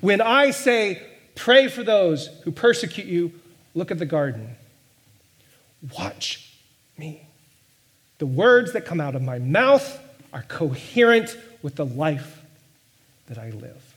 [0.00, 1.02] When I say,
[1.34, 3.32] pray for those who persecute you,
[3.74, 4.56] look at the garden.
[5.96, 6.52] Watch
[6.98, 7.26] me.
[8.18, 10.00] The words that come out of my mouth
[10.32, 12.42] are coherent with the life
[13.26, 13.94] that I live.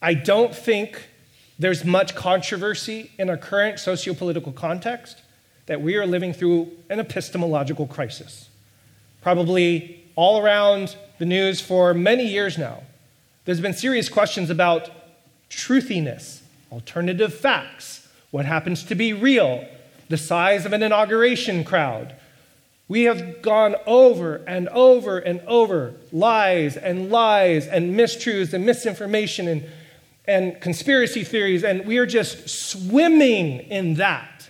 [0.00, 1.08] I don't think
[1.58, 5.22] there's much controversy in our current sociopolitical context
[5.66, 8.48] that we are living through an epistemological crisis.
[9.22, 12.82] Probably all around the news for many years now,
[13.44, 14.90] there's been serious questions about
[15.48, 16.40] truthiness,
[16.70, 19.66] alternative facts, what happens to be real,
[20.08, 22.14] the size of an inauguration crowd.
[22.88, 29.48] We have gone over and over and over lies and lies and mistruths and misinformation
[29.48, 29.64] and
[30.26, 34.48] and conspiracy theories, and we are just swimming in that.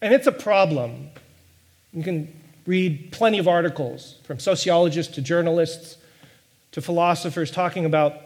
[0.00, 1.10] And it's a problem.
[1.92, 2.32] You can
[2.66, 5.96] read plenty of articles from sociologists to journalists
[6.72, 8.20] to philosophers talking about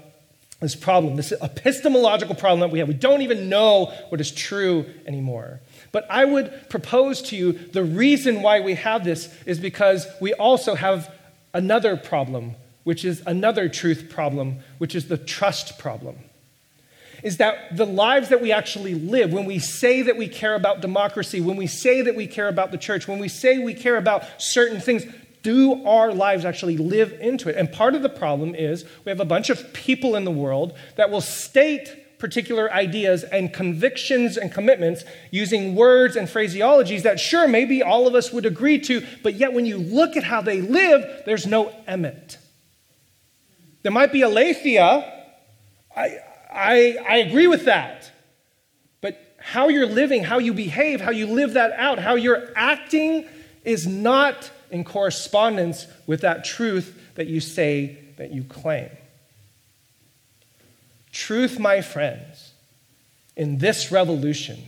[0.60, 2.88] this problem, this epistemological problem that we have.
[2.88, 5.60] We don't even know what is true anymore.
[5.92, 10.34] But I would propose to you the reason why we have this is because we
[10.34, 11.12] also have
[11.54, 16.16] another problem which is another truth problem, which is the trust problem.
[17.22, 20.80] Is that the lives that we actually live, when we say that we care about
[20.80, 23.96] democracy, when we say that we care about the church, when we say we care
[23.96, 25.04] about certain things,
[25.42, 27.56] do our lives actually live into it?
[27.56, 30.74] And part of the problem is we have a bunch of people in the world
[30.96, 37.48] that will state particular ideas and convictions and commitments using words and phraseologies that, sure,
[37.48, 40.60] maybe all of us would agree to, but yet when you look at how they
[40.60, 42.36] live, there's no emet.
[43.82, 45.12] There might be aletheia.
[45.96, 46.18] I,
[46.52, 48.10] I, I agree with that.
[49.00, 53.26] But how you're living, how you behave, how you live that out, how you're acting
[53.64, 58.90] is not in correspondence with that truth that you say that you claim.
[61.12, 62.52] Truth, my friends,
[63.36, 64.58] in this revolution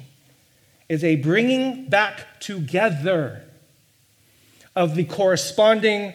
[0.88, 3.42] is a bringing back together
[4.74, 6.14] of the corresponding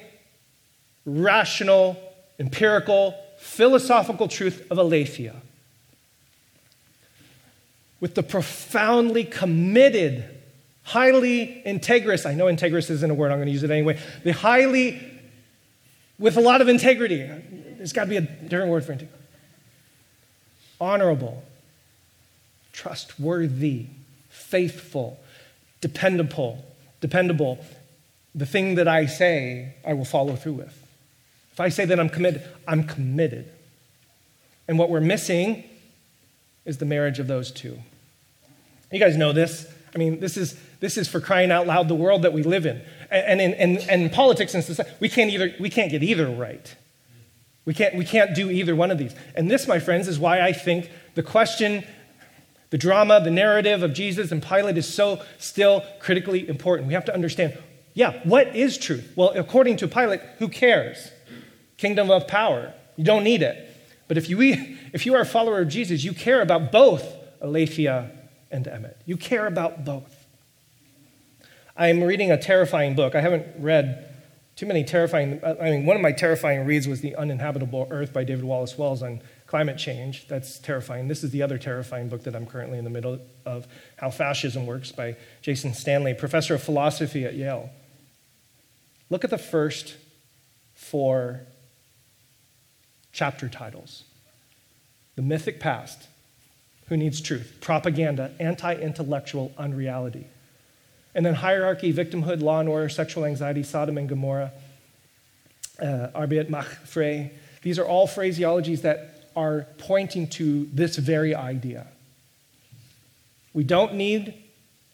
[1.06, 1.98] rational
[2.40, 5.36] empirical, philosophical truth of aletheia
[8.00, 10.24] with the profoundly committed,
[10.84, 14.34] highly integrous, I know integrous isn't a word, I'm going to use it anyway, the
[14.34, 15.02] highly,
[16.20, 17.30] with a lot of integrity,
[17.78, 19.24] there's got to be a different word for integrity.
[20.80, 21.44] Honorable,
[22.72, 23.88] trustworthy,
[24.30, 25.20] faithful,
[25.82, 26.64] dependable,
[27.02, 27.58] dependable.
[28.36, 30.87] The thing that I say, I will follow through with.
[31.58, 33.52] If I say that I'm committed, I'm committed.
[34.68, 35.64] And what we're missing
[36.66, 37.80] is the marriage of those two.
[38.92, 39.66] You guys know this.
[39.96, 42.68] I mean, this is, this is for crying out loud the world that we live
[42.68, 42.80] in.
[43.10, 46.30] And in, and, and in politics and society, we can't, either, we can't get either
[46.30, 46.76] right.
[47.66, 49.16] We can't, we can't do either one of these.
[49.34, 51.84] And this, my friends, is why I think the question
[52.70, 56.88] The drama, the narrative of Jesus and Pilate is so still critically important.
[56.88, 57.58] We have to understand
[57.94, 59.12] yeah, what is truth?
[59.16, 61.10] Well, according to Pilate, who cares?
[61.78, 62.74] Kingdom of power.
[62.96, 63.64] You don't need it.
[64.08, 64.40] But if you,
[64.94, 67.04] if you are a follower of Jesus, you care about both
[67.42, 68.12] Aletheia
[68.52, 68.96] and Emet.
[69.06, 70.26] You care about both.
[71.76, 73.14] I'm reading a terrifying book.
[73.14, 74.04] I haven't read
[74.56, 75.40] too many terrifying.
[75.44, 79.04] I mean, one of my terrifying reads was The Uninhabitable Earth by David Wallace Wells
[79.04, 80.28] on climate change.
[80.28, 81.08] That's terrifying.
[81.08, 83.68] This is the other terrifying book that I'm currently in the middle of
[83.98, 87.70] How Fascism Works by Jason Stanley, professor of philosophy at Yale.
[89.12, 89.96] Look at the first
[90.74, 91.42] four
[93.18, 94.04] chapter titles
[95.16, 96.08] The Mythic Past,
[96.88, 97.58] Who Needs Truth?
[97.62, 100.28] Propaganda, Anti Intellectual Unreality.
[101.16, 104.52] And then Hierarchy, Victimhood, Law and Order, Sexual Anxiety, Sodom and Gomorrah,
[105.82, 107.32] uh, Arbeit Mach Frei.
[107.64, 111.88] These are all phraseologies that are pointing to this very idea.
[113.52, 114.36] We don't need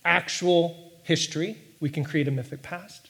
[0.06, 3.10] actual history, we can create a mythic past.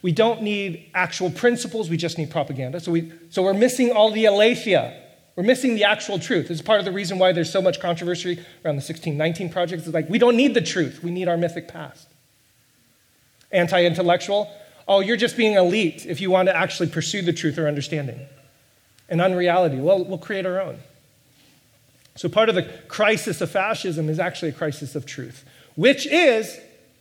[0.00, 2.80] We don't need actual principles, we just need propaganda.
[2.80, 4.98] So, we, so we're missing all the aletheia.
[5.36, 6.48] We're missing the actual truth.
[6.48, 8.32] This is part of the reason why there's so much controversy
[8.64, 9.84] around the 1619 projects.
[9.84, 12.08] It's like, we don't need the truth, we need our mythic past.
[13.50, 14.50] Anti intellectual,
[14.88, 18.20] oh, you're just being elite if you want to actually pursue the truth or understanding
[19.08, 19.76] and unreality.
[19.76, 20.78] Well, we'll create our own.
[22.16, 25.44] So, part of the crisis of fascism is actually a crisis of truth,
[25.76, 26.58] which is,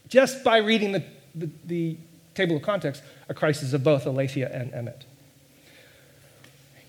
[0.08, 1.04] just by reading the,
[1.36, 1.98] the, the
[2.42, 5.04] table of context, a crisis of both Aletheia and Emet.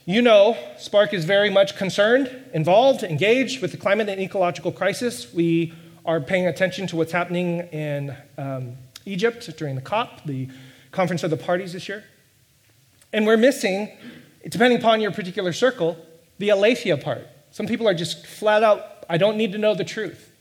[0.06, 5.32] You know, Spark is very much concerned, involved, engaged with the climate and ecological crisis.
[5.32, 5.74] We
[6.06, 10.48] are paying attention to what's happening in um, Egypt during the COP, the
[10.90, 12.02] Conference of the Parties this year.
[13.12, 13.90] And we're missing
[14.48, 15.96] depending upon your particular circle,
[16.38, 17.28] the aletheia part.
[17.52, 20.32] Some people are just flat out, I don't need to know the truth.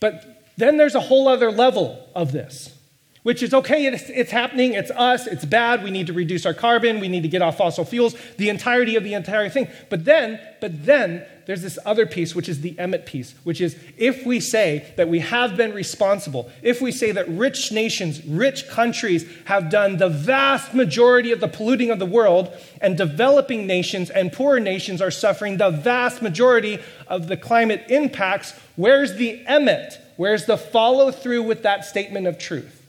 [0.00, 2.76] But then there's a whole other level of this
[3.22, 6.54] which is okay, it's, it's, happening, it's us, it's bad, we need to reduce our
[6.54, 9.68] carbon, we need to get off fossil fuels, the entirety of the entire thing.
[9.90, 13.76] But then, but then there's this other piece, which is the Emet piece, which is
[13.98, 18.68] if we say that we have been responsible, if we say that rich nations, rich
[18.68, 22.50] countries have done the vast majority of the polluting of the world,
[22.80, 28.54] and developing nations and poorer nations are suffering the vast majority of the climate impacts,
[28.76, 29.98] where's the Emet?
[30.16, 32.79] Where's the follow through with that statement of truth?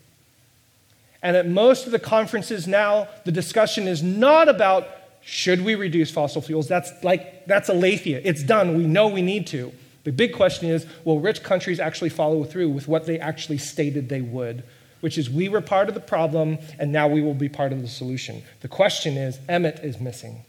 [1.24, 4.88] And at most of the conferences now, the discussion is not about
[5.24, 6.68] should we reduce fossil fuels.
[6.68, 8.22] That's like, that's aletheia.
[8.24, 8.76] It's done.
[8.76, 9.72] We know we need to.
[10.04, 14.10] The big question is will rich countries actually follow through with what they actually stated
[14.10, 14.64] they would?
[15.02, 17.82] Which is, we were part of the problem, and now we will be part of
[17.82, 18.44] the solution.
[18.62, 20.44] The question is, Emet is missing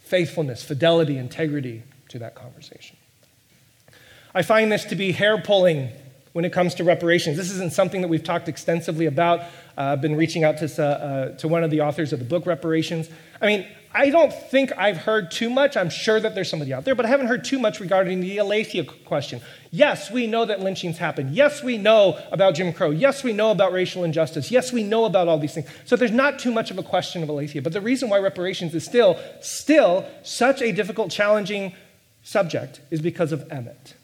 [0.00, 2.96] faithfulness, fidelity, integrity to that conversation.
[4.34, 5.90] I find this to be hair pulling
[6.38, 7.36] when it comes to reparations.
[7.36, 9.40] This isn't something that we've talked extensively about.
[9.40, 12.24] Uh, I've been reaching out to, uh, uh, to one of the authors of the
[12.24, 13.10] book Reparations.
[13.42, 15.76] I mean, I don't think I've heard too much.
[15.76, 18.38] I'm sure that there's somebody out there, but I haven't heard too much regarding the
[18.38, 19.40] Aletheia question.
[19.72, 21.30] Yes, we know that lynchings happen.
[21.32, 22.90] Yes, we know about Jim Crow.
[22.90, 24.48] Yes, we know about racial injustice.
[24.48, 25.66] Yes, we know about all these things.
[25.86, 27.62] So there's not too much of a question of Aletheia.
[27.62, 31.74] But the reason why reparations is still, still such a difficult, challenging
[32.22, 33.94] subject is because of Emet.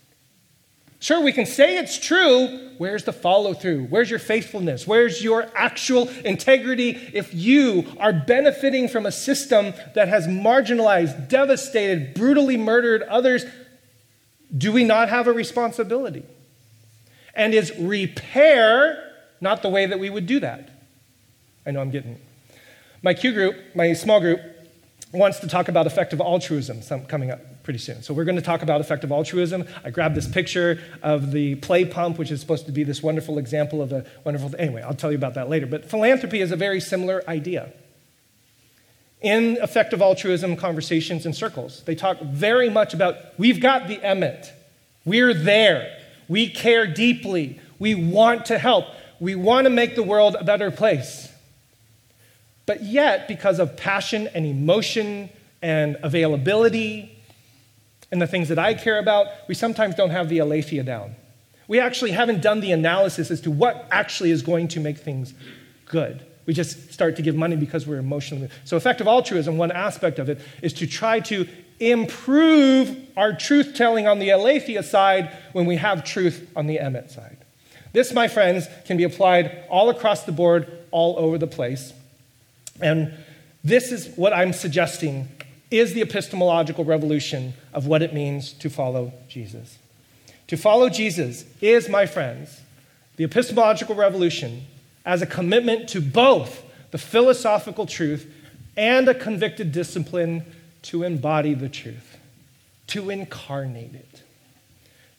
[1.05, 2.71] Sure, we can say it's true.
[2.79, 3.89] Where's the follow through?
[3.89, 4.87] Where's your faithfulness?
[4.87, 12.15] Where's your actual integrity if you are benefiting from a system that has marginalized, devastated,
[12.15, 13.45] brutally murdered others?
[14.57, 16.25] Do we not have a responsibility?
[17.35, 20.71] And is repair not the way that we would do that?
[21.67, 22.19] I know I'm getting.
[23.03, 24.41] My Q group, my small group,
[25.13, 28.03] wants to talk about effective altruism some coming up pretty soon.
[28.03, 29.67] So we're going to talk about effective altruism.
[29.83, 33.39] I grabbed this picture of the play pump, which is supposed to be this wonderful
[33.39, 34.55] example of a wonderful.
[34.59, 35.67] Anyway, I'll tell you about that later.
[35.67, 37.73] But philanthropy is a very similar idea.
[39.23, 44.51] In effective altruism conversations and circles, they talk very much about we've got the Emet.
[45.07, 45.99] We're there.
[46.29, 47.59] We care deeply.
[47.79, 48.85] We want to help.
[49.19, 51.33] We want to make the world a better place.
[52.67, 55.31] But yet, because of passion and emotion
[55.63, 57.14] and availability
[58.11, 61.17] and the things that I care about, we sometimes don't have the aletheia down.
[61.67, 65.35] We actually haven't done the analysis as to what actually is going to make things
[65.87, 66.25] good.
[66.47, 68.51] We just start to give money because we're emotionally.
[68.65, 71.49] So, effective altruism, one aspect of it, is to try to
[71.81, 77.11] improve our truth telling on the aletheia side when we have truth on the Emet
[77.11, 77.39] side.
[77.93, 81.93] This, my friends, can be applied all across the board, all over the place.
[82.81, 83.13] And
[83.63, 85.29] this is what I'm suggesting
[85.79, 89.79] is the epistemological revolution of what it means to follow Jesus.
[90.49, 92.61] To follow Jesus is, my friends,
[93.17, 94.67] the epistemological revolution
[95.05, 98.33] as a commitment to both the philosophical truth
[98.77, 100.45] and a convicted discipline
[100.83, 102.19] to embody the truth,
[102.89, 104.23] to incarnate it.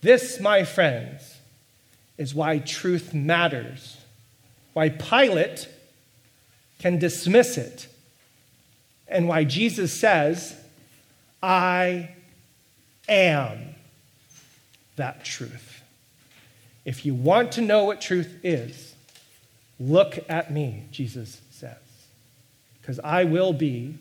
[0.01, 1.37] This, my friends,
[2.17, 3.97] is why truth matters,
[4.73, 5.67] why Pilate
[6.79, 7.87] can dismiss it,
[9.07, 10.55] and why Jesus says,
[11.41, 12.09] I
[13.07, 13.75] am
[14.95, 15.81] that truth.
[16.85, 18.95] If you want to know what truth is,
[19.79, 21.77] look at me, Jesus says,
[22.81, 23.97] because I will be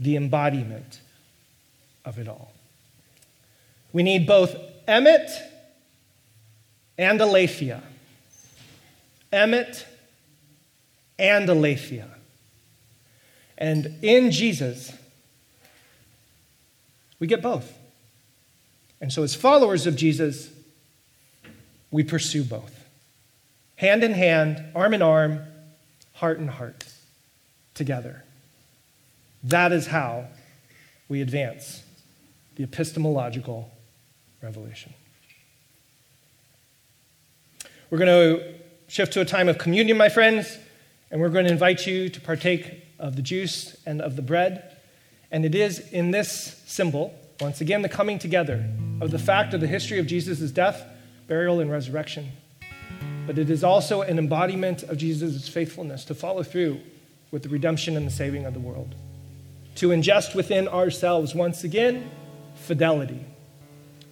[0.00, 1.00] the embodiment
[2.04, 2.52] of it all.
[3.92, 4.54] We need both
[4.86, 5.30] emet
[6.96, 7.82] and aletheia.
[9.32, 9.84] Emet
[11.18, 12.08] and aletheia.
[13.58, 14.92] And in Jesus,
[17.18, 17.76] we get both.
[19.00, 20.50] And so, as followers of Jesus,
[21.90, 22.74] we pursue both
[23.76, 25.40] hand in hand, arm in arm,
[26.14, 26.84] heart in heart,
[27.74, 28.24] together.
[29.44, 30.26] That is how
[31.08, 31.84] we advance
[32.56, 33.70] the epistemological
[34.42, 34.92] revelation.
[37.88, 38.54] We're going to
[38.88, 40.58] shift to a time of communion, my friends,
[41.10, 44.76] and we're going to invite you to partake of the juice and of the bread.
[45.30, 48.64] And it is in this symbol, once again, the coming together
[49.00, 50.84] of the fact of the history of Jesus' death,
[51.26, 52.32] burial, and resurrection.
[53.26, 56.80] But it is also an embodiment of Jesus' faithfulness to follow through
[57.30, 58.94] with the redemption and the saving of the world.
[59.76, 62.10] To ingest within ourselves, once again,
[62.54, 63.24] fidelity,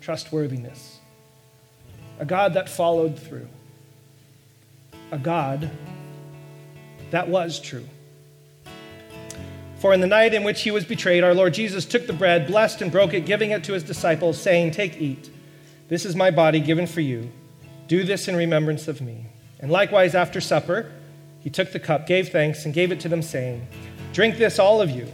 [0.00, 0.98] trustworthiness,
[2.18, 3.48] a God that followed through,
[5.10, 5.70] a God
[7.10, 7.86] that was true.
[9.86, 12.48] For in the night in which he was betrayed, our Lord Jesus took the bread,
[12.48, 15.30] blessed and broke it, giving it to his disciples, saying, Take, eat.
[15.86, 17.30] This is my body given for you.
[17.86, 19.26] Do this in remembrance of me.
[19.60, 20.90] And likewise, after supper,
[21.38, 23.64] he took the cup, gave thanks, and gave it to them, saying,
[24.12, 25.06] Drink this, all of you.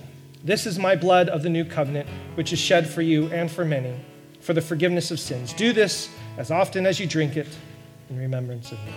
[0.43, 3.67] This is my blood of the new covenant, which is shed for you and for
[3.67, 3.95] many,
[4.41, 5.53] for the forgiveness of sins.
[5.53, 6.09] Do this
[6.39, 7.55] as often as you drink it
[8.09, 8.93] in remembrance of me.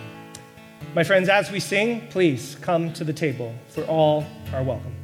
[0.93, 4.95] My friends, as we sing, please come to the table, for all are welcome.